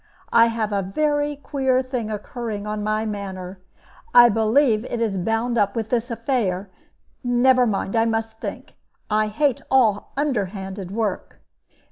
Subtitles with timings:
[0.33, 3.61] I have a very queer thing occurring on my manor
[4.15, 6.71] I believe it is bound up with this affair
[7.23, 8.77] never mind; I must think
[9.11, 11.41] I hate all underhanded work."